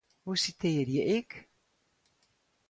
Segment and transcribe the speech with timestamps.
[0.23, 1.29] Hoe sitearje ik?